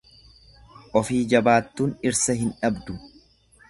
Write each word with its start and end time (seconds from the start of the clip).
Ofii 1.03 1.21
jabaattuun 1.35 1.95
dhirsa 2.03 2.41
hin 2.43 2.53
dhabdu. 2.61 3.03